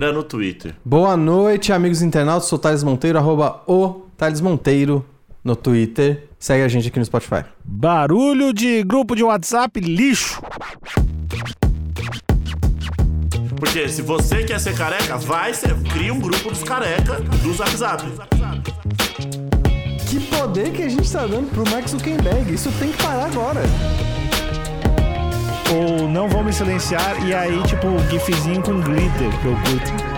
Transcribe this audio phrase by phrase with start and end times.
[0.00, 0.74] no Twitter.
[0.84, 2.48] Boa noite, amigos internautas.
[2.48, 5.04] Sou o Thales Monteiro, arroba o Thales Monteiro
[5.42, 6.28] no Twitter.
[6.38, 7.44] Segue a gente aqui no Spotify.
[7.64, 10.42] Barulho de grupo de WhatsApp lixo.
[13.58, 17.74] Porque se você quer ser careca, vai, ser, cria um grupo dos careca do Zap
[17.76, 18.04] Zap.
[20.08, 22.52] Que poder que a gente tá dando pro Mark Zuckerberg.
[22.52, 23.62] Isso tem que parar agora.
[25.74, 30.16] Ou não vou me silenciar e aí, tipo, o gifzinho com glitter que eu curto.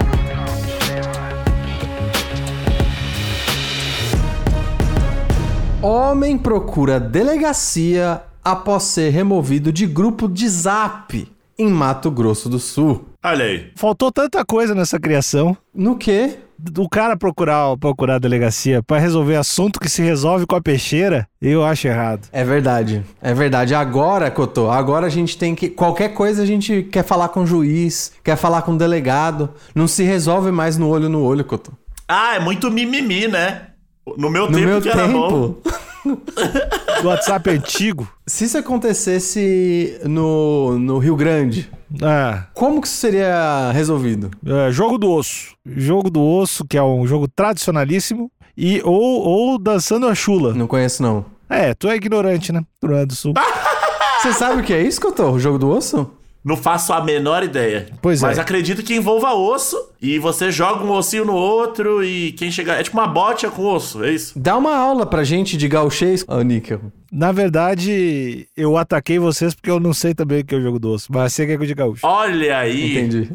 [5.80, 11.26] Homem procura delegacia após ser removido de grupo de zap
[11.58, 13.06] em Mato Grosso do Sul.
[13.24, 13.72] Olha aí.
[13.74, 15.56] Faltou tanta coisa nessa criação.
[15.74, 16.38] No quê?
[16.76, 21.28] O cara procurar, procurar a delegacia pra resolver assunto que se resolve com a peixeira,
[21.40, 22.26] eu acho errado.
[22.32, 23.04] É verdade.
[23.22, 23.74] É verdade.
[23.74, 25.68] Agora, Cotô, agora a gente tem que.
[25.68, 29.50] Qualquer coisa a gente quer falar com o juiz, quer falar com o delegado.
[29.74, 31.70] Não se resolve mais no olho no olho, Cotô.
[32.08, 33.68] Ah, é muito mimimi, né?
[34.16, 35.56] No meu No tempo meu que era bom.
[37.02, 38.08] Do WhatsApp antigo.
[38.26, 41.70] se isso acontecesse no, no Rio Grande,
[42.02, 44.30] É, como que isso seria resolvido?
[44.44, 45.54] é, jogo do osso.
[45.66, 48.30] Jogo do osso, que é um jogo tradicionalíssimo.
[48.56, 50.52] E, ou, ou dançando a chula.
[50.52, 51.24] Não conheço, não.
[51.48, 52.62] É, tu é ignorante, né?
[52.82, 53.34] Do Sul.
[54.20, 55.30] Você sabe o que é isso, Cotô?
[55.30, 56.10] O jogo do osso?
[56.44, 57.86] Não faço a menor ideia.
[58.00, 58.40] Pois Mas é.
[58.40, 62.80] acredito que envolva osso e você joga um ossinho no outro e quem chegar.
[62.80, 64.38] É tipo uma botia com osso, é isso?
[64.38, 66.80] Dá uma aula pra gente de gauchês, ô Níquel.
[67.12, 70.78] Na verdade, eu ataquei vocês porque eu não sei também o que é o jogo
[70.78, 71.08] do osso.
[71.10, 72.06] Mas sei que é de gaúcho.
[72.06, 72.92] Olha aí.
[72.98, 73.30] Entendi.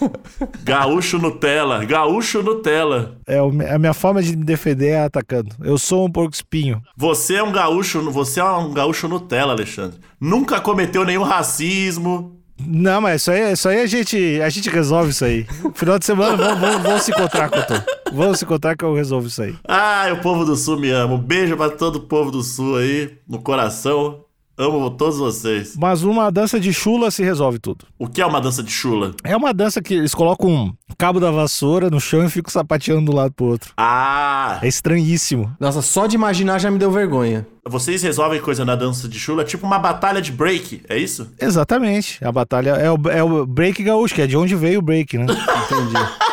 [0.62, 1.84] Gaúcho Nutella.
[1.84, 3.16] Gaúcho Nutella.
[3.26, 5.54] É, o- a minha forma de me defender é atacando.
[5.62, 6.80] Eu sou um porco espinho.
[6.96, 9.98] Você é um gaúcho, você é um gaúcho Nutella, Alexandre.
[10.20, 12.36] Nunca cometeu nenhum racismo.
[12.58, 15.46] Não, mas isso aí, isso aí a gente, a gente resolve isso aí.
[15.74, 17.74] Final de semana vamos, vamos, vamos se encontrar, Cotô.
[18.12, 19.54] Vamos se encontrar que eu resolvo isso aí.
[19.68, 21.14] Ah, o povo do Sul me ama.
[21.14, 24.25] Um beijo pra todo o povo do Sul aí, no coração.
[24.58, 25.76] Amo todos vocês.
[25.76, 27.84] Mas uma dança de chula se resolve tudo.
[27.98, 29.14] O que é uma dança de chula?
[29.22, 33.04] É uma dança que eles colocam um cabo da vassoura no chão e ficam sapateando
[33.04, 33.72] de um lado pro outro.
[33.76, 35.54] Ah, É estranhíssimo.
[35.60, 37.46] Nossa, só de imaginar já me deu vergonha.
[37.68, 41.30] vocês resolvem coisa na dança de chula, tipo uma batalha de break, é isso?
[41.38, 42.24] Exatamente.
[42.24, 45.18] A batalha é o, é o break gaúcho, que é de onde veio o break,
[45.18, 45.26] né?
[45.66, 46.25] Entendi.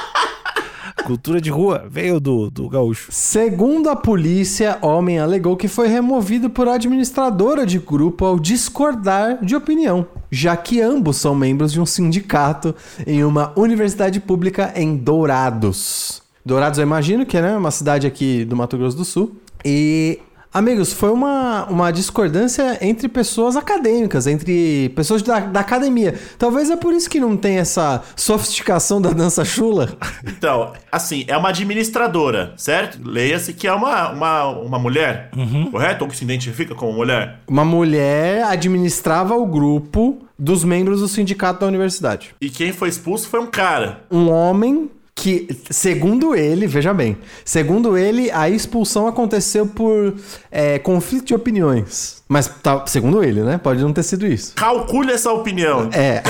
[1.06, 3.12] Cultura de rua veio do, do gaúcho.
[3.12, 9.56] Segundo a polícia, homem alegou que foi removido por administradora de grupo ao discordar de
[9.56, 12.74] opinião, já que ambos são membros de um sindicato
[13.06, 16.22] em uma universidade pública em Dourados.
[16.46, 19.36] Dourados, eu imagino que é né, uma cidade aqui do Mato Grosso do Sul.
[19.64, 20.20] E,
[20.54, 26.14] amigos, foi uma, uma discordância entre pessoas acadêmicas, entre pessoas da, da academia.
[26.38, 29.98] Talvez é por isso que não tem essa sofisticação da dança chula.
[30.44, 33.00] Então, assim, é uma administradora, certo?
[33.04, 35.32] Leia-se que é uma, uma, uma mulher,
[35.72, 36.04] correto?
[36.04, 37.40] Ou que se identifica como mulher?
[37.48, 42.36] Uma mulher administrava o grupo dos membros do sindicato da universidade.
[42.42, 44.02] E quem foi expulso foi um cara.
[44.12, 50.16] Um homem que, segundo ele, veja bem, segundo ele, a expulsão aconteceu por
[50.52, 52.24] é, conflito de opiniões.
[52.28, 53.58] Mas, tá, segundo ele, né?
[53.58, 54.56] Pode não ter sido isso.
[54.56, 55.90] Calcule essa opinião.
[55.94, 56.24] É.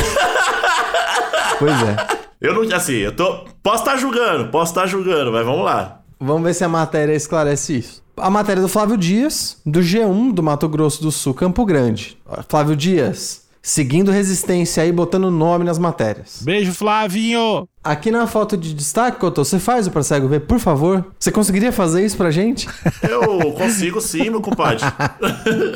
[1.58, 2.24] pois é.
[2.42, 3.46] Eu não, assim, eu tô.
[3.64, 6.02] Posso estar julgando, posso estar julgando, mas vamos lá.
[6.20, 8.04] Vamos ver se a matéria esclarece isso.
[8.18, 12.18] A matéria do Flávio Dias, do G1 do Mato Grosso do Sul, Campo Grande.
[12.48, 16.42] Flávio Dias, seguindo resistência aí, botando nome nas matérias.
[16.44, 17.68] Beijo, Flavinho!
[17.82, 21.06] Aqui na foto de destaque, Cotô, você faz o pra cego ver, por favor?
[21.18, 22.68] Você conseguiria fazer isso pra gente?
[23.02, 24.86] Eu consigo sim, meu compadre.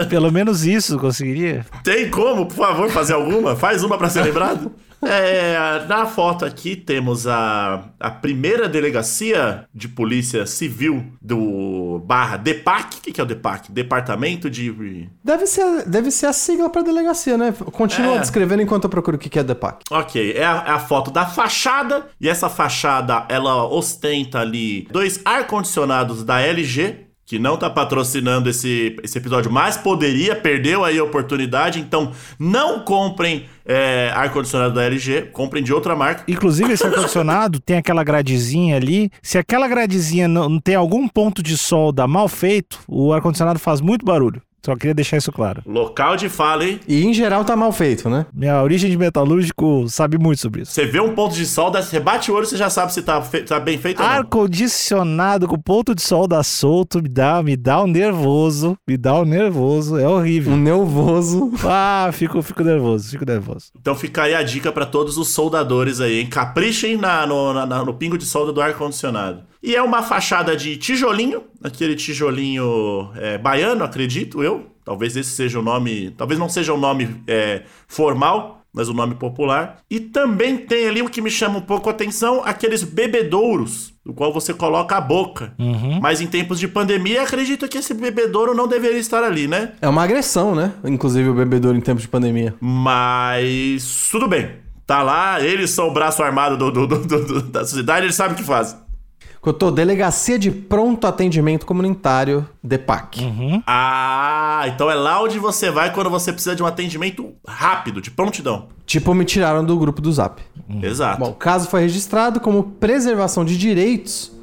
[0.09, 1.65] Pelo menos isso conseguiria.
[1.83, 3.55] Tem como, por favor, fazer alguma?
[3.55, 4.71] Faz uma pra ser lembrado.
[5.01, 12.97] É, na foto aqui temos a, a primeira delegacia de polícia civil do barra DEPAC.
[12.97, 13.71] O que, que é o DEPAC?
[13.71, 15.07] Departamento de.
[15.23, 17.53] Deve ser, deve ser a sigla pra delegacia, né?
[17.71, 18.19] Continua É.
[18.19, 19.83] descrevendo enquanto eu procuro o que que é DEPAC.
[19.91, 22.07] Ok, é a, é a foto da fachada.
[22.19, 27.06] E essa fachada ela ostenta ali dois ar-condicionados da LG.
[27.27, 31.77] Que não tá patrocinando esse, esse episódio, mas poderia, perdeu aí a oportunidade.
[31.77, 36.23] Então, não comprem é, ar-condicionado da LG, comprem de outra marca.
[36.25, 39.11] Inclusive, esse ar-condicionado tem aquela gradezinha ali.
[39.21, 43.81] Se aquela gradezinha não, não tem algum ponto de solda mal feito, o ar-condicionado faz
[43.81, 44.41] muito barulho.
[44.67, 45.61] Só queria deixar isso claro.
[45.65, 46.81] Local de fala, hein?
[46.85, 48.25] E em geral tá mal feito, né?
[48.33, 50.73] Minha origem de metalúrgico sabe muito sobre isso.
[50.73, 53.21] Você vê um ponto de solda, você bate o olho, você já sabe se tá,
[53.21, 54.15] fe- tá bem feito ou não.
[54.15, 58.77] Ar-condicionado com ponto de solda solto me dá, me dá um nervoso.
[58.85, 59.97] Me dá um nervoso.
[59.97, 60.51] É horrível.
[60.51, 61.49] Um nervoso.
[61.63, 63.67] Ah, fico, fico nervoso, fico nervoso.
[63.79, 66.27] Então fica aí a dica pra todos os soldadores aí, hein?
[66.27, 69.43] Caprichem na- no, na- no pingo de solda do ar-condicionado.
[69.61, 74.67] E é uma fachada de tijolinho, aquele tijolinho é, baiano, acredito eu.
[74.85, 76.11] Talvez esse seja o nome.
[76.17, 79.79] Talvez não seja o nome é, formal, mas o nome popular.
[79.89, 84.13] E também tem ali o que me chama um pouco a atenção: aqueles bebedouros, do
[84.13, 85.53] qual você coloca a boca.
[86.01, 89.73] Mas em tempos de pandemia, acredito que esse bebedouro não deveria estar ali, né?
[89.81, 90.71] É uma agressão, né?
[90.85, 92.53] Inclusive o bebedouro em tempos de pandemia.
[92.61, 94.51] Mas tudo bem.
[94.85, 98.35] Tá lá, eles são o braço armado do, do- do- do- da sociedade, eles sabem
[98.35, 98.79] o que fazem.
[99.47, 103.61] Cotô, Delegacia de Pronto Atendimento Comunitário, DEPAC.
[103.65, 108.11] Ah, então é lá onde você vai quando você precisa de um atendimento rápido, de
[108.11, 108.67] prontidão.
[108.85, 110.41] Tipo, me tiraram do grupo do Zap.
[110.83, 111.21] Exato.
[111.21, 114.33] Bom, o caso foi registrado como preservação de direitos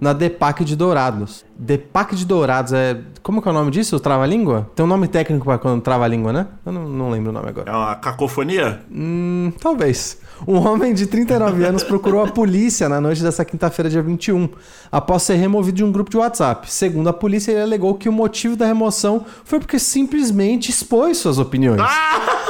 [0.00, 1.44] na DEPAC de Dourados.
[1.58, 2.98] DEPAC de Dourados é.
[3.22, 3.96] Como que é o nome disso?
[3.96, 4.70] O trava-língua?
[4.74, 6.46] Tem um nome técnico pra quando trava-língua, né?
[6.64, 7.70] Eu não, não lembro o nome agora.
[7.70, 8.80] é uma cacofonia?
[8.90, 10.18] Hum, talvez.
[10.46, 14.48] Um homem de 39 anos procurou a polícia na noite dessa quinta-feira, dia 21,
[14.90, 16.70] após ser removido de um grupo de WhatsApp.
[16.70, 21.38] Segundo a polícia, ele alegou que o motivo da remoção foi porque simplesmente expôs suas
[21.38, 21.80] opiniões.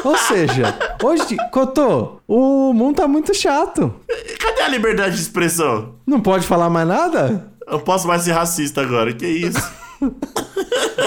[0.02, 3.92] Ou seja, hoje, Cotô, o mundo tá muito chato.
[4.08, 5.94] E Cadê a liberdade de expressão?
[6.06, 7.46] Não pode falar mais nada?
[7.66, 9.72] Eu posso mais ser racista agora, que isso?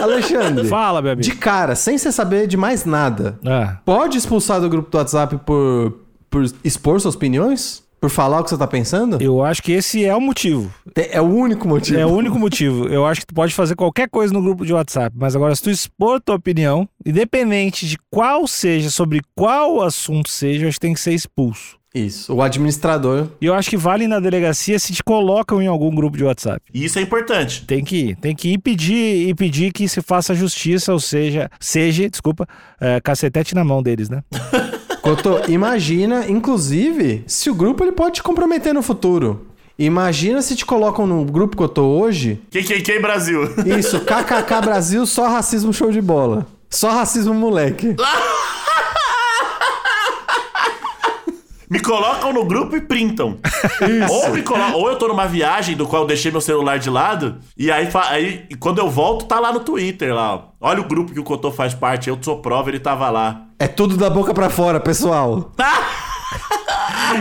[0.02, 1.24] Alexandre, Fala, meu amigo.
[1.24, 5.38] de cara, sem você saber de mais nada, Ah, pode expulsar do grupo do WhatsApp
[5.46, 5.94] por,
[6.30, 7.86] por expor suas opiniões?
[8.00, 9.20] Por falar o que você tá pensando?
[9.20, 10.72] eu acho que esse é o motivo.
[10.96, 12.00] É o único motivo.
[12.00, 12.88] É o único motivo.
[12.88, 15.64] Eu acho que tu pode fazer qualquer coisa no grupo de WhatsApp, mas agora se
[15.64, 20.82] tu expor tua opinião, independente de qual seja, sobre qual assunto seja, eu acho que
[20.86, 21.78] tem que ser expulso.
[21.94, 22.32] Isso.
[22.34, 23.30] O administrador.
[23.42, 26.62] E eu acho que vale na delegacia se te colocam em algum grupo de WhatsApp.
[26.72, 27.66] Isso é importante.
[27.66, 31.50] Tem que ir, tem que ir pedir e pedir que se faça justiça, ou seja,
[31.60, 32.48] seja, desculpa,
[32.80, 34.24] é, cacetete na mão deles, né?
[35.08, 39.48] Cotô, imagina, inclusive, se o grupo ele pode te comprometer no futuro.
[39.80, 42.42] Imagina se te colocam no grupo que eu tô hoje.
[42.52, 42.62] Quem,
[43.02, 43.44] Brasil?
[43.80, 46.46] Isso, KKK Brasil, só racismo show de bola.
[46.70, 47.96] Só racismo moleque.
[51.70, 53.38] Me colocam no grupo e printam.
[54.10, 56.90] Ou, me colocam, ou eu tô numa viagem do qual eu deixei meu celular de
[56.90, 60.42] lado, e aí, fa- aí e quando eu volto, tá lá no Twitter lá, ó.
[60.62, 63.42] Olha o grupo que o Cotô faz parte, eu sou prova, ele tava lá.
[63.60, 65.52] É tudo da boca pra fora, pessoal.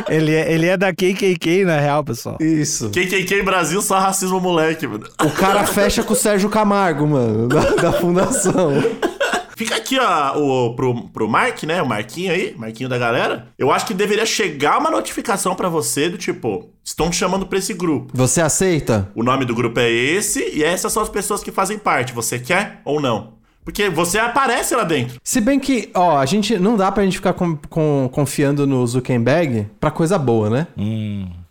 [0.08, 2.36] Ele é, ele é da KKK, na real, pessoal.
[2.40, 2.90] Isso.
[2.90, 5.06] Quem, Brasil, só racismo moleque, mano.
[5.22, 8.72] O cara fecha com o Sérgio Camargo, mano, da, da fundação.
[9.56, 11.80] Fica aqui, ó, o, pro, pro Mark, né?
[11.80, 13.48] O Marquinho aí, Marquinho da galera.
[13.58, 17.58] Eu acho que deveria chegar uma notificação pra você do tipo, estão te chamando pra
[17.58, 18.12] esse grupo.
[18.14, 19.10] Você aceita?
[19.14, 22.12] O nome do grupo é esse e essas são as pessoas que fazem parte.
[22.12, 23.35] Você quer ou não?
[23.66, 25.20] Porque você aparece lá dentro.
[25.24, 28.86] Se bem que, ó, a gente não dá pra gente ficar com- com- confiando no
[28.86, 30.66] Zuckerberg pra coisa boa, né?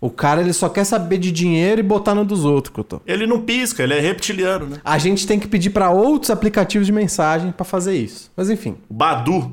[0.00, 3.02] O cara, ele só quer saber de dinheiro e botar no dos outros, Couto.
[3.06, 4.78] Ele não pisca, ele é reptiliano, né?
[4.82, 8.30] A gente tem que pedir pra outros aplicativos de mensagem pra fazer isso.
[8.34, 9.50] Mas enfim, Badu.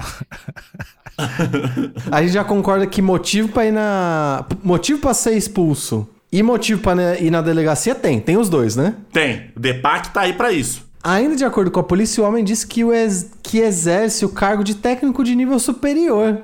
[2.12, 6.82] a gente já concorda que motivo pra ir na motivo para ser expulso e motivo
[6.82, 8.96] pra né, ir na delegacia tem, tem os dois, né?
[9.12, 9.52] Tem.
[9.56, 10.83] O Depac tá aí pra isso.
[11.04, 14.64] Ainda de acordo com a polícia, o homem disse que, ex- que exerce o cargo
[14.64, 16.38] de técnico de nível superior.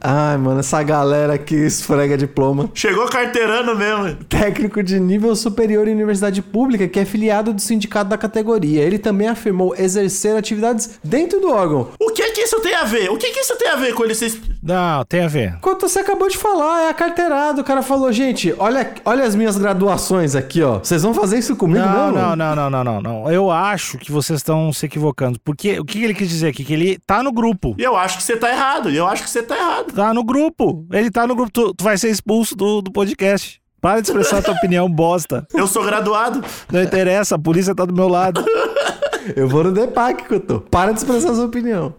[0.00, 2.70] Ai, mano, essa galera que esfrega diploma.
[2.72, 4.14] Chegou carteirando mesmo.
[4.30, 8.82] Técnico de nível superior em universidade pública, que é filiado do sindicato da categoria.
[8.82, 11.88] Ele também afirmou exercer atividades dentro do órgão.
[12.00, 13.10] O que que isso tem a ver?
[13.10, 14.32] O que que isso tem a ver com ele ser...
[14.64, 15.54] Não, tem a ver.
[15.58, 17.60] Enquanto você acabou de falar, é a carteirada.
[17.60, 20.78] O cara falou, gente, olha, olha as minhas graduações aqui, ó.
[20.78, 22.34] Vocês vão fazer isso comigo, Não, não?
[22.34, 23.30] não, não, não, não, não, não.
[23.30, 25.38] Eu acho que vocês estão se equivocando.
[25.44, 26.64] Porque o que ele quis dizer aqui?
[26.64, 27.74] Que ele tá no grupo.
[27.78, 28.90] E eu acho que você tá errado.
[28.90, 29.92] E eu acho que você tá errado.
[29.92, 30.86] Tá no grupo.
[30.90, 31.52] Ele tá no grupo.
[31.52, 33.60] Tu, tu vai ser expulso do, do podcast.
[33.82, 35.46] Para de expressar tua opinião bosta.
[35.52, 36.42] Eu sou graduado.
[36.72, 38.42] Não interessa, a polícia tá do meu lado.
[39.36, 40.64] Eu vou no DEPAC, Couto.
[40.70, 41.94] Para de expressar sua opinião.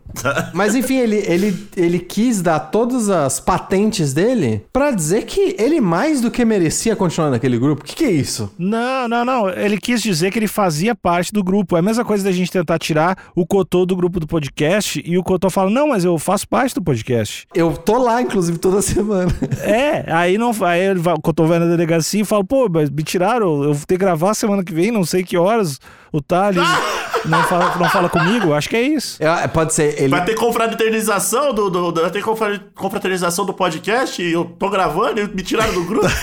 [0.53, 5.82] Mas enfim, ele, ele, ele quis dar todas as patentes dele pra dizer que ele
[5.82, 7.82] mais do que merecia continuar naquele grupo.
[7.82, 8.51] O que, que é isso?
[8.58, 9.50] Não, não, não.
[9.50, 11.75] Ele quis dizer que ele fazia parte do grupo.
[11.75, 15.17] É a mesma coisa da gente tentar tirar o Cotô do grupo do podcast e
[15.17, 17.48] o Cotô fala: Não, mas eu faço parte do podcast.
[17.53, 19.32] Eu tô lá, inclusive, toda semana.
[19.62, 23.63] É, aí não aí o Cotô vai na delegacia e fala: Pô, mas me tiraram,
[23.63, 25.79] eu vou ter que gravar semana que vem, não sei que horas.
[26.16, 26.64] O Thales
[27.26, 28.54] não fala, não fala comigo.
[28.54, 29.22] Acho que é isso.
[29.22, 29.96] É, pode ser.
[30.00, 34.46] Ele, Vai ter confraternização do, do, do- vai ter confra- confraternização do podcast e eu
[34.46, 36.08] tô gravando e me tiraram do grupo.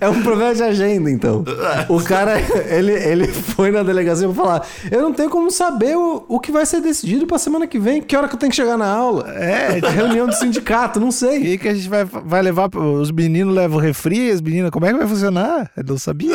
[0.00, 1.44] É um problema de agenda, então.
[1.90, 6.24] O cara, ele, ele foi na delegacia pra falar: Eu não tenho como saber o,
[6.26, 8.00] o que vai ser decidido pra semana que vem.
[8.00, 9.30] Que hora que eu tenho que chegar na aula?
[9.34, 11.36] É, reunião do sindicato, não E sei.
[11.36, 12.70] aí que a gente vai, vai levar.
[12.74, 14.70] Os meninos levam refri, as meninas.
[14.70, 15.70] Como é que vai funcionar?
[15.76, 16.34] Eu não sabia.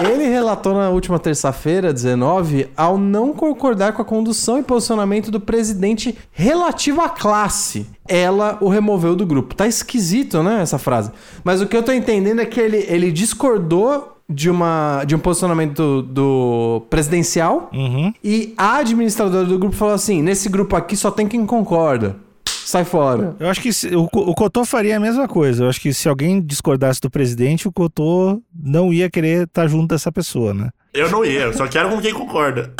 [0.00, 5.40] Ele relatou na última terça-feira, 19, ao não concordar com a condução e posicionamento do
[5.40, 7.86] presidente relativo à classe.
[8.08, 9.54] Ela o removeu do grupo.
[9.54, 11.10] Tá esquisito, né, essa frase.
[11.44, 15.18] Mas o que eu tô entendendo é que ele, ele discordou de, uma, de um
[15.18, 18.12] posicionamento do, do presidencial Uhum.
[18.24, 22.16] e a administradora do grupo falou assim: nesse grupo aqui só tem quem concorda.
[22.64, 23.36] Sai fora.
[23.40, 25.64] Eu acho que se- o, o Cotô faria a mesma coisa.
[25.64, 29.88] Eu acho que se alguém discordasse do presidente, o Cotô não ia querer estar junto
[29.94, 30.70] dessa pessoa, né?
[30.94, 32.72] Eu não ia, eu só quero com quem concorda.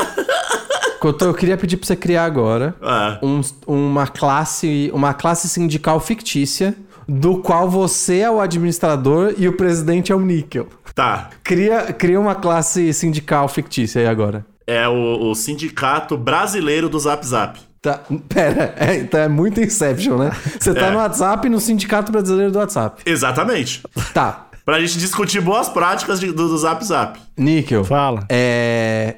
[1.00, 5.98] Cotô, eu queria pedir pra você criar agora Ah, um- uma classe uma classe sindical
[5.98, 6.76] fictícia
[7.08, 10.68] do qual você é o administrador e o presidente é o níquel.
[10.94, 11.30] tá.
[11.42, 14.46] Cria, cria uma classe sindical fictícia aí agora.
[14.64, 17.58] É o, o Sindicato Brasileiro do Zap Zap.
[17.82, 20.30] Tá, pera, é, então é muito Inception, né?
[20.60, 20.90] Você tá É.
[20.92, 23.02] no WhatsApp no Sindicato Brasileiro do WhatsApp.
[23.04, 23.82] Exatamente.
[24.14, 27.18] Tá, Pra gente discutir boas práticas de- do, do Zap Zap.
[27.36, 27.82] níquel.
[27.84, 28.24] Fala.
[28.28, 29.16] É.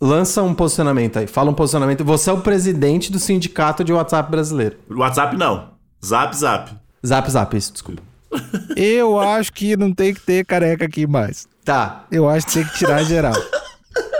[0.00, 1.26] Lança um posicionamento aí.
[1.26, 2.02] Fala um posicionamento.
[2.02, 4.76] Você é o presidente do sindicato de WhatsApp brasileiro.
[4.90, 5.68] WhatsApp não.
[6.02, 6.72] Zap Zap.
[7.06, 8.00] Zap Zap, isso, desculpa.
[8.74, 11.46] Eu acho que não tem que ter careca aqui mais.
[11.62, 13.34] Tá, Eu acho que tem que tirar geral.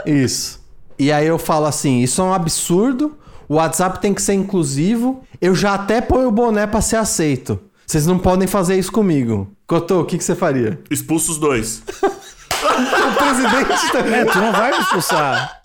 [0.05, 0.61] isso.
[0.99, 3.17] E aí eu falo assim: isso é um absurdo.
[3.51, 5.25] O WhatsApp tem que ser inclusivo.
[5.41, 7.59] Eu já até ponho o boné pra ser aceito.
[7.85, 9.51] Vocês não podem fazer isso comigo.
[9.67, 10.79] Cotô, o que, que você faria?
[10.89, 11.83] Expulsa os dois.
[12.63, 14.19] O presidente também.
[14.19, 15.61] É, tu não vai me expulsar.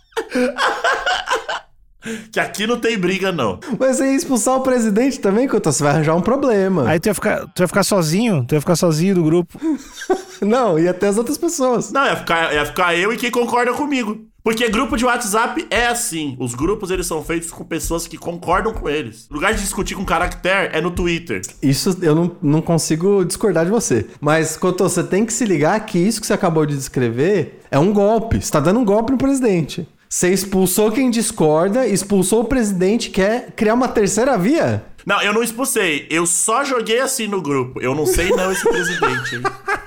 [2.33, 3.61] Que aqui não tem briga, não.
[3.78, 5.71] Mas você ia expulsar o presidente também, Cotô?
[5.71, 6.88] Você vai arranjar um problema.
[6.88, 9.61] Aí tu ia ficar, tu ia ficar sozinho, tu ia ficar sozinho do grupo.
[10.47, 11.93] Não, ia ter as outras pessoas.
[11.93, 14.26] Não, ia ficar, ia ficar eu e quem concorda comigo.
[14.47, 16.37] Porque grupo de WhatsApp é assim.
[16.38, 19.26] Os grupos, eles são feitos com pessoas que concordam com eles.
[19.29, 21.41] O lugar de discutir com caractere é no Twitter.
[21.61, 24.07] Isso eu não, não consigo discordar de você.
[24.21, 27.79] Mas, Cotô, você tem que se ligar que isso que você acabou de descrever é
[27.79, 28.41] um golpe.
[28.41, 29.85] Você tá dando um golpe no presidente.
[30.09, 34.85] Você expulsou quem discorda, expulsou o presidente, quer criar uma terceira via?
[35.05, 36.07] Não, eu não expulsei.
[36.11, 37.81] Eu só joguei assim no grupo.
[37.81, 39.41] Eu não sei não esse presidente.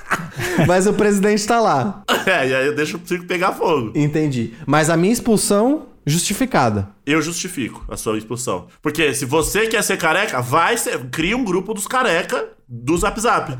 [0.66, 2.04] Mas o presidente tá lá.
[2.26, 3.92] É, e aí eu deixo o circo pegar fogo.
[3.96, 4.54] Entendi.
[4.68, 6.90] Mas a minha expulsão, justificada.
[7.06, 8.68] Eu justifico a sua expulsão.
[8.84, 11.00] Porque se você quer ser careca, vai ser.
[11.10, 13.58] Cria um grupo dos careca do Zap Zap.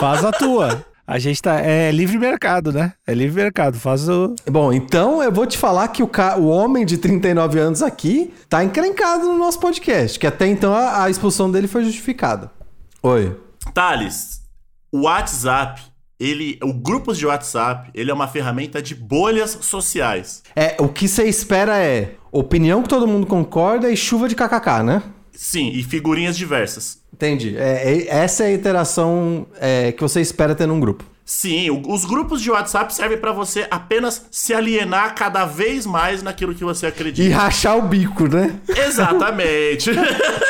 [0.00, 0.84] Faz a tua.
[1.10, 1.60] A gente tá.
[1.60, 2.92] É livre mercado, né?
[3.04, 3.76] É livre mercado.
[3.80, 4.36] Faz o.
[4.48, 6.36] Bom, então eu vou te falar que o, ca...
[6.38, 11.02] o homem de 39 anos aqui tá encrencado no nosso podcast, que até então a,
[11.02, 12.52] a expulsão dele foi justificada.
[13.02, 13.36] Oi.
[13.74, 14.42] Thales,
[14.92, 15.82] o WhatsApp,
[16.16, 16.56] ele.
[16.62, 20.44] O grupos de WhatsApp, ele é uma ferramenta de bolhas sociais.
[20.54, 24.84] É, o que você espera é opinião que todo mundo concorda e chuva de kkk,
[24.84, 25.02] né?
[25.32, 26.99] Sim, e figurinhas diversas.
[27.20, 27.54] Entendi.
[27.58, 31.04] É, é- essa é a interação é, que você espera ter num grupo.
[31.22, 36.22] Sim, o- os grupos de WhatsApp servem pra você apenas se alienar cada vez mais
[36.22, 37.36] naquilo que você E acredita.
[37.36, 38.58] rachar o bico, né?
[38.66, 39.90] Exatamente.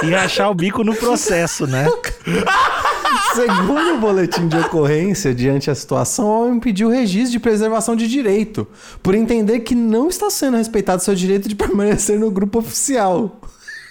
[0.03, 1.87] E rachar o bico no processo, né?
[3.35, 8.09] Segundo o boletim de ocorrência diante a situação, o homem pediu registro de preservação de
[8.09, 8.67] direito,
[9.03, 13.41] por entender que não está sendo respeitado seu direito de permanecer no grupo oficial.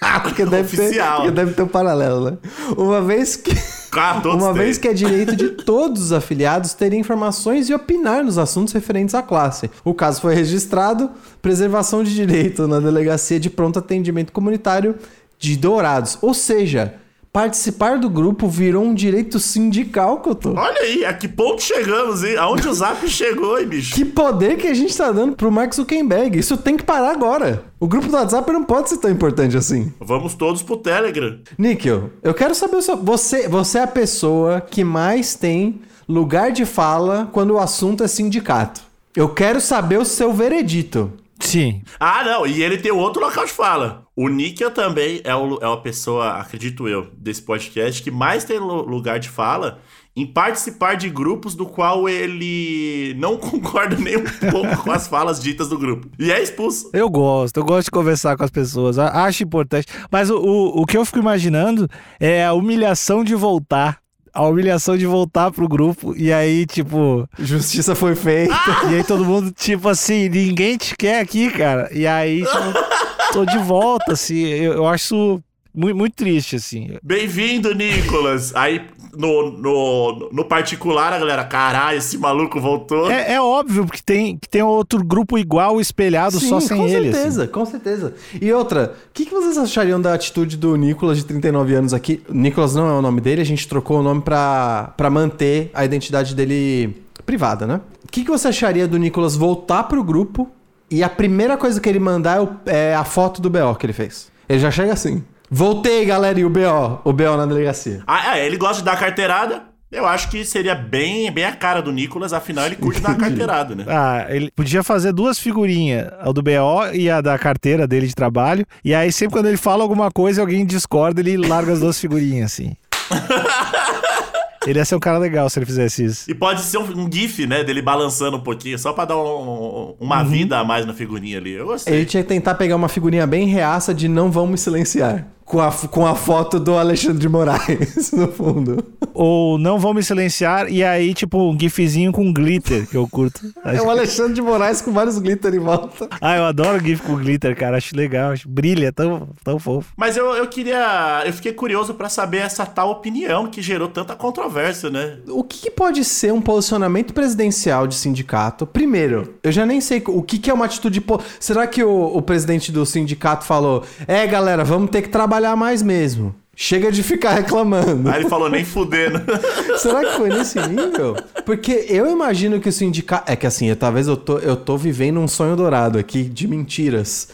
[0.24, 2.38] porque, deve ter, porque deve ter um paralelo, né?
[2.77, 3.51] Uma vez que.
[3.91, 4.62] Ah, Uma têm.
[4.62, 9.15] vez que é direito de todos os afiliados terem informações e opinar nos assuntos referentes
[9.15, 9.68] à classe.
[9.84, 11.10] O caso foi registrado,
[11.41, 14.96] preservação de direito na Delegacia de Pronto Atendimento Comunitário
[15.39, 16.20] de Dourados.
[16.22, 16.94] Ou seja,
[17.32, 20.54] participar do grupo virou um direito sindical, que eu tô.
[20.54, 22.36] Olha aí, a que ponto chegamos, hein?
[22.38, 23.96] Aonde o Zap chegou, hein, bicho?
[23.96, 26.38] Que poder que a gente tá dando pro Mark Zuckerberg.
[26.38, 27.64] Isso tem que parar agora.
[27.80, 29.94] O grupo do WhatsApp não pode ser tão importante assim.
[30.00, 31.40] Vamos todos pro Telegram.
[31.58, 32.98] Níquel, eu quero saber o seu.
[32.98, 38.08] Você, você é a pessoa que mais tem lugar de fala quando o assunto é
[38.08, 38.82] sindicato.
[39.16, 41.12] Eu quero saber o seu veredito.
[41.39, 41.81] Sim.
[42.00, 44.05] Ah, não, e ele tem outro local de fala.
[44.15, 48.60] O Níquel também é, o, é uma pessoa, acredito eu, desse podcast que mais tem
[48.60, 49.79] lu- lugar de fala
[50.15, 55.39] em participar de grupos do qual ele não concorda nem um pouco com as falas
[55.41, 56.10] ditas do grupo.
[56.19, 56.89] E é expulso.
[56.93, 59.88] Eu gosto, eu gosto de conversar com as pessoas, acho importante.
[60.12, 61.88] Mas o, o, o que eu fico imaginando
[62.19, 64.00] é a humilhação de voltar.
[64.34, 67.28] A humilhação de voltar pro grupo e aí, tipo.
[67.38, 68.54] Justiça foi feita.
[68.90, 71.90] E aí todo mundo, tipo assim, ninguém te quer aqui, cara.
[71.92, 74.40] E aí, tipo, tô de volta, assim.
[74.40, 75.42] Eu, eu acho
[75.74, 76.98] muito, muito triste, assim.
[77.04, 78.56] Bem-vindo, Nicolas.
[78.56, 78.82] Aí,
[79.18, 83.10] no, no, no particular, a galera, caralho, esse maluco voltou.
[83.12, 87.10] É, é óbvio que tem, que tem outro grupo igual espelhado só sem com ele.
[87.10, 87.12] assim.
[87.13, 88.13] certeza, com certeza.
[88.42, 92.22] E outra, o que, que vocês achariam da atitude do Nicolas de 39 anos aqui?
[92.30, 95.84] Nicolas não é o nome dele, a gente trocou o nome pra, pra manter a
[95.86, 97.82] identidade dele privada, né?
[98.04, 100.50] O que, que você acharia do Nicolas voltar pro grupo
[100.89, 103.86] e a primeira coisa que ele mandar é, o- é a foto do BO que
[103.86, 104.32] ele fez?
[104.48, 105.24] Ele já chega assim.
[105.51, 108.01] Voltei, galera, e o BO, o BO na delegacia.
[108.06, 109.63] Ah, é, ele gosta de dar carteirada.
[109.91, 113.74] Eu acho que seria bem, bem a cara do Nicolas, afinal ele curte dar carteirada,
[113.74, 113.86] né?
[113.88, 118.13] Ah, ele podia fazer duas figurinhas, a do BO e a da carteira dele de
[118.13, 118.63] trabalho.
[118.86, 122.00] E aí, sempre quando ele fala alguma coisa e alguém discorda, ele larga as duas
[122.00, 122.75] figurinhas, assim.
[124.68, 126.29] ele ia ser um cara legal se ele fizesse isso.
[126.29, 129.96] E pode ser um, um gif, né, dele balançando um pouquinho, só pra dar um-
[130.00, 131.53] uma vida a mais na figurinha ali.
[131.53, 131.96] Eu gostei.
[131.96, 135.25] Ele tinha que tentar pegar uma figurinha bem reaça de não vão me silenciar.
[135.50, 138.84] Com a, com a foto do Alexandre de Moraes no fundo.
[139.15, 143.41] Ou não vão me silenciar, e aí, tipo, um gifzinho com glitter, que eu curto.
[143.65, 146.08] É o Alexandre de Moraes com vários glitter em volta.
[146.22, 147.77] Ah, eu adoro gif com glitter, cara.
[147.77, 149.91] Acho legal, acho brilha, tão, tão fofo.
[149.98, 151.24] Mas eu, eu queria.
[151.25, 155.18] Eu fiquei curioso pra saber essa tal opinião que gerou tanta controvérsia, né?
[155.29, 158.68] O que, que pode ser um posicionamento presidencial de sindicato?
[158.68, 161.01] Primeiro, eu já nem sei o que, que é uma atitude.
[161.01, 165.38] po- Será que o, o presidente do sindicato falou: é, galera, vamos ter que trabalhar
[165.55, 166.36] mais mesmo?
[166.55, 168.10] Chega de ficar reclamando.
[168.10, 169.22] Aí ele falou, nem fudendo.
[169.79, 171.15] Será que foi nesse nível?
[171.46, 173.31] Porque eu imagino que o sindicato.
[173.31, 176.48] É que assim, eu, talvez eu tô, eu tô vivendo um sonho dourado aqui de
[176.50, 177.29] mentiras.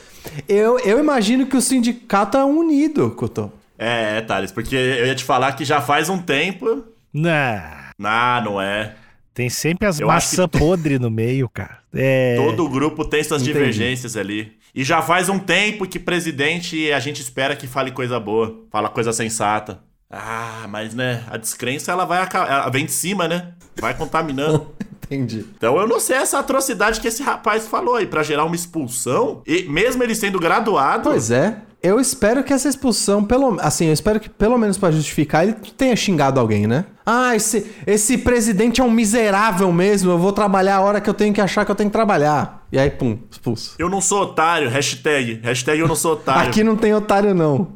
[0.48, 3.52] Eu, eu imagino que o sindicato é unido, Couto.
[3.80, 6.84] é, é, Thales, porque eu ia te falar que já faz um tempo.
[7.14, 8.94] Nah, Ah, não é.
[9.34, 11.80] tem sempre as Eu maçã podre no meio, cara.
[11.96, 12.36] É.
[12.38, 13.58] Todo grupo tem suas Entendi.
[13.58, 14.52] divergências ali.
[14.76, 18.90] E já faz um tempo que presidente a gente espera que fale coisa boa, fala
[18.90, 19.80] coisa sensata.
[20.12, 23.54] Ah, mas né, a descrença ela vai ela vem de cima, né?
[23.80, 24.68] Vai contaminando.
[25.06, 25.46] Entendi.
[25.56, 29.42] Então eu não sei essa atrocidade que esse rapaz falou aí pra gerar uma expulsão,
[29.48, 31.10] e mesmo ele sendo graduado.
[31.10, 31.62] Pois é.
[31.82, 35.54] Eu espero que essa expulsão, pelo assim, eu espero que pelo menos pra justificar ele
[35.78, 36.86] tenha xingado alguém, né?
[37.06, 40.10] Ah, esse, esse presidente é um miserável mesmo.
[40.10, 42.65] Eu vou trabalhar a hora que eu tenho que achar que eu tenho que trabalhar.
[42.76, 43.74] E aí, pum, expulso.
[43.80, 46.50] Eu não sou otário, hashtag, hashtag eu não sou otário.
[46.50, 47.70] Aqui não tem otário, não.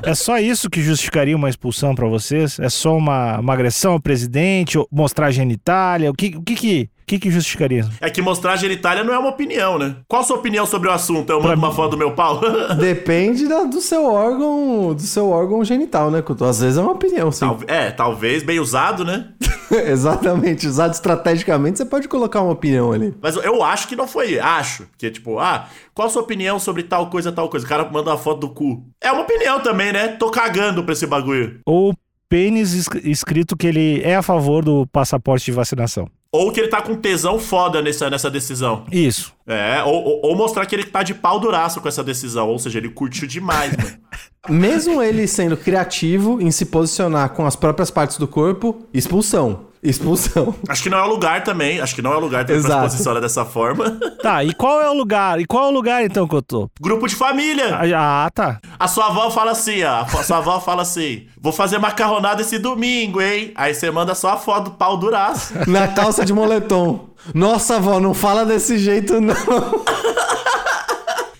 [0.00, 2.56] É só isso que justificaria uma expulsão pra vocês?
[2.60, 6.08] É só uma, uma agressão ao presidente, ou mostrar a genitália?
[6.08, 7.88] O que o que, que, que, que justificaria?
[8.00, 9.96] É que mostrar a genitália não é uma opinião, né?
[10.06, 11.30] Qual a sua opinião sobre o assunto?
[11.30, 12.40] Eu mando uma foto do meu pau?
[12.78, 16.44] Depende da- do seu órgão, do seu órgão genital, né, Couto?
[16.44, 17.40] Às vezes é uma opinião, sim.
[17.40, 19.28] Tal- é, talvez bem usado, né?
[19.70, 20.66] Exatamente.
[20.66, 23.14] Usado estrategicamente, você pode colocar uma opinião ali.
[23.22, 24.38] Mas eu acho que não foi.
[24.38, 24.84] Acho.
[24.86, 27.64] Porque, tipo, ah, qual a sua opinião sobre tal coisa, tal coisa?
[27.66, 28.82] O cara manda uma foto do cu.
[29.02, 30.08] É uma opinião também, né?
[30.08, 31.60] Tô cagando pra esse bagulho.
[31.66, 31.94] Ou
[32.28, 36.08] pênis es- escrito que ele é a favor do passaporte de vacinação.
[36.30, 38.84] Ou que ele tá com tesão foda nessa, nessa decisão.
[38.92, 39.32] Isso.
[39.46, 42.48] É, ou, ou- ou mostrar que ele tá de pau duraço com essa decisão.
[42.48, 43.96] Ou seja, ele curtiu demais, mano.
[44.48, 49.67] Mesmo ele sendo criativo em se posicionar com as próprias partes do corpo, expulsão.
[49.82, 50.54] Expulsão.
[50.68, 51.80] Acho que não é o lugar também.
[51.80, 52.90] Acho que não é o lugar também pra se Exato.
[52.90, 53.98] posicionar dessa forma.
[54.22, 55.40] Tá, e qual é o lugar?
[55.40, 56.68] E qual é o lugar então que eu tô?
[56.80, 57.78] Grupo de família.
[57.96, 58.58] Ah, tá.
[58.78, 60.00] A sua avó fala assim, ó.
[60.02, 63.52] A sua avó fala assim: vou fazer macarronada esse domingo, hein?
[63.54, 65.54] Aí você manda só a foto do pau duraço.
[65.68, 67.08] Na calça de moletom.
[67.34, 69.34] Nossa, avó, não fala desse jeito, não.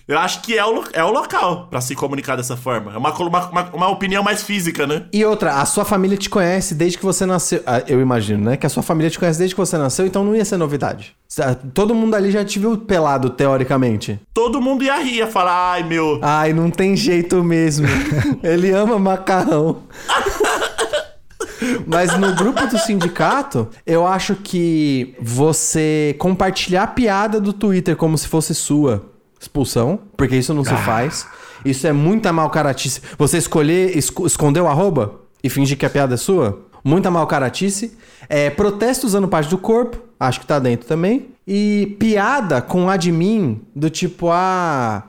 [0.08, 2.94] Eu acho que é o, é o local pra se comunicar dessa forma.
[2.94, 5.04] É uma, uma, uma, opinião mais física, né?
[5.12, 7.62] E outra, a sua família te conhece desde que você nasceu.
[7.66, 8.56] Ah, Eu imagino, né?
[8.56, 11.14] Que a sua família te conhece desde que você nasceu, então não ia ser novidade.
[11.74, 14.18] Todo mundo ali já te viu pelado, teoricamente.
[14.32, 16.18] Todo mundo ia rir, ia falar, ai meu.
[16.22, 17.86] Ai, não tem jeito mesmo.
[18.42, 19.82] Ele ama macarrão.
[21.86, 28.16] Mas no grupo do sindicato, eu acho que você compartilhar a piada do Twitter como
[28.16, 31.26] se fosse sua expulsão, porque isso não se faz.
[31.64, 33.00] Isso é muita mal caratice.
[33.18, 36.66] Você escolher, esco- esconder o arroba e fingir que a piada é sua?
[36.84, 37.98] muita mal caratice.
[38.28, 41.28] É, protesto usando parte do corpo, acho que tá dentro também.
[41.46, 45.02] E piada com admin, do tipo, ah.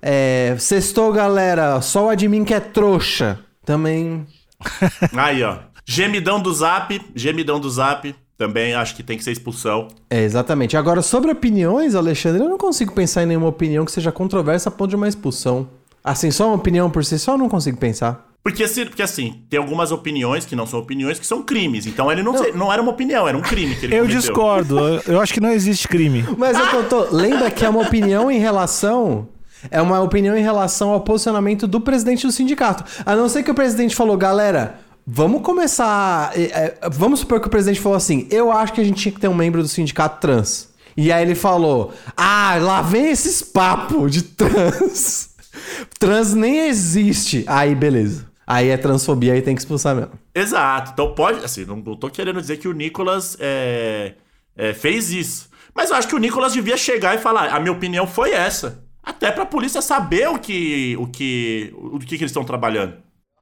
[0.00, 3.40] É, sextou, galera, só o admin que é trouxa.
[3.64, 4.26] Também.
[5.16, 5.56] Aí, ó.
[5.86, 8.14] Gemidão do zap, gemidão do zap.
[8.36, 9.88] Também acho que tem que ser expulsão.
[10.10, 10.76] É, exatamente.
[10.76, 14.72] Agora, sobre opiniões, Alexandre, eu não consigo pensar em nenhuma opinião que seja controversa a
[14.72, 15.68] ponto de uma expulsão.
[16.02, 18.26] Assim, só uma opinião por si só, eu não consigo pensar.
[18.42, 21.86] Porque, porque assim, tem algumas opiniões que não são opiniões, que são crimes.
[21.86, 24.20] Então ele não, se- não era uma opinião, era um crime que ele Eu cometeu.
[24.20, 24.78] discordo.
[24.78, 26.22] Eu- Eu acho que não existe crime.
[26.36, 29.28] Mas eu tô, lembra que é uma opinião em relação.
[29.70, 32.84] É uma opinião em relação ao posicionamento do presidente do sindicato.
[33.06, 36.32] A não ser que o presidente falou, galera, vamos começar.
[36.38, 39.12] é, é, vamos supor que o presidente falou assim: eu acho que a gente tinha
[39.12, 40.72] que ter um membro do sindicato trans.
[40.96, 45.34] E aí ele falou: ah, lá vem esses papos de trans.
[45.98, 47.44] Trans nem existe.
[47.46, 48.26] Aí, beleza.
[48.46, 50.12] Aí é transfobia, aí tem que expulsar mesmo.
[50.34, 50.92] Exato.
[50.92, 51.44] Então pode.
[51.44, 54.14] Assim, não, não tô querendo dizer que o Nicolas é,
[54.56, 55.48] é, fez isso.
[55.74, 58.82] Mas eu acho que o Nicolas devia chegar e falar: a minha opinião foi essa.
[59.02, 60.96] Até pra polícia saber o que.
[60.98, 61.72] o que.
[61.76, 62.94] o que, que eles estão trabalhando.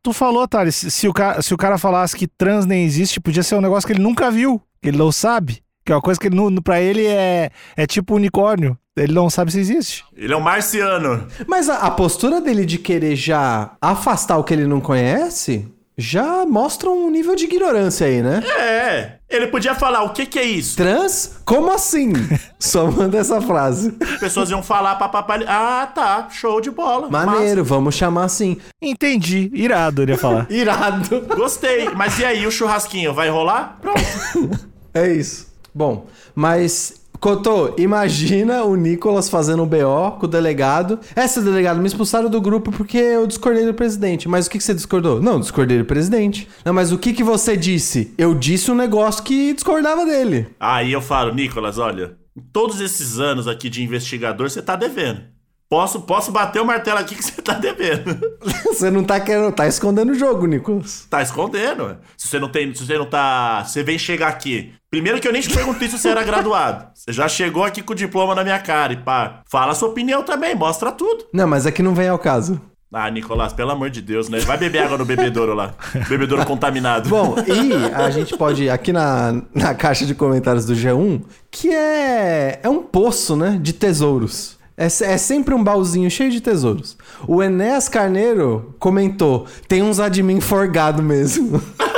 [0.03, 3.43] Tu falou, Thales, se o, cara, se o cara falasse que trans nem existe, podia
[3.43, 5.63] ser um negócio que ele nunca viu, que ele não sabe.
[5.85, 8.77] Que é uma coisa que ele não, pra ele é, é tipo unicórnio.
[8.97, 10.05] Ele não sabe se existe.
[10.15, 11.27] Ele é um marciano.
[11.47, 16.47] Mas a, a postura dele de querer já afastar o que ele não conhece já
[16.47, 18.43] mostra um nível de ignorância aí, né?
[18.59, 19.19] É.
[19.29, 20.77] Ele podia falar: o que, que é isso?
[20.77, 21.39] Trans?
[21.45, 22.13] Como assim?
[22.59, 23.95] Só manda essa frase.
[24.01, 25.45] As pessoas iam falar pra papai.
[25.47, 26.29] Ah, tá.
[26.31, 27.11] Show de bola.
[27.11, 28.57] Maneiro, vamos chamar assim.
[28.81, 29.51] Entendi.
[29.53, 30.47] Irado, ele ia falar.
[30.51, 31.23] Irado.
[31.23, 31.35] massa.
[31.37, 31.89] Gostei.
[31.91, 33.79] Mas e aí, o churrasquinho vai rolar?
[33.81, 34.73] Pronto.
[34.95, 35.51] É isso.
[35.75, 37.02] Bom, mas.
[37.23, 40.99] Cotô, imagina o Nicolas fazendo um BO com o delegado.
[41.15, 44.29] Essa delegado me expulsaram do grupo porque eu discordei do presidente.
[44.29, 45.23] Mas o que, que você discordou?
[45.23, 46.49] Não, discordei do presidente.
[46.65, 48.13] Não, mas o que, que você disse?
[48.19, 50.49] Eu disse um negócio que discordava dele.
[50.59, 52.17] Aí eu falo, Nicolas, olha,
[52.53, 55.23] todos esses anos aqui de investigador, você tá devendo.
[55.71, 58.19] Posso, posso bater o martelo aqui que você tá devendo.
[58.67, 59.53] Você não tá querendo.
[59.53, 61.07] Tá escondendo o jogo, Nicolas.
[61.09, 61.99] tá escondendo.
[62.17, 62.75] Se você não tem.
[62.75, 63.65] Se você não tá.
[63.65, 64.73] Você vem chegar aqui.
[64.93, 66.85] Primeiro que eu nem te perguntei se você era graduado.
[66.93, 69.41] Você já chegou aqui com o diploma na minha cara e pá.
[69.51, 71.25] Fala a sua opinião também, mostra tudo.
[71.33, 72.61] Não, mas aqui não vem ao caso.
[72.93, 74.39] Ah, Nicolás, pelo amor de Deus, né?
[74.41, 75.73] Vai beber água no bebedouro lá.
[76.11, 77.09] Bebedouro contaminado.
[77.09, 82.61] Bom, e a gente pode, aqui na, na caixa de comentários do G1, que é,
[82.63, 84.59] é um poço, né, de tesouros.
[84.77, 86.99] É, é sempre um baúzinho cheio de tesouros.
[87.27, 91.63] O Enéas Carneiro comentou: tem uns admin forgado mesmo.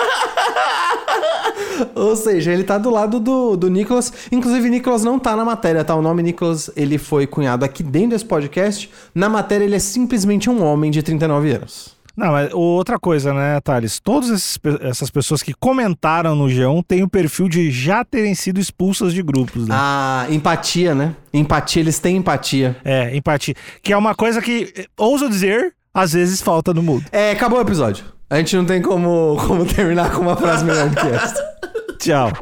[1.95, 4.13] Ou seja, ele tá do lado do, do Nicolas.
[4.31, 5.95] Inclusive, Nicolas não tá na matéria, tá?
[5.95, 8.91] O nome Nicolas, ele foi cunhado aqui dentro desse podcast.
[9.15, 11.95] Na matéria, ele é simplesmente um homem de 39 anos.
[12.17, 13.99] Não, mas outra coisa, né, Thales?
[13.99, 19.13] Todas essas pessoas que comentaram no G1 têm o perfil de já terem sido expulsas
[19.13, 19.75] de grupos, né?
[19.77, 21.17] Ah, empatia, né?
[21.33, 22.77] Empatia, eles têm empatia.
[22.85, 23.57] É, empatia.
[23.83, 27.05] Que é uma coisa que, ouso dizer, às vezes falta no mundo.
[27.11, 28.05] É, acabou o episódio.
[28.35, 31.55] A gente não tem como, como terminar com uma frase melhor do que essa.
[32.01, 32.33] Tchau.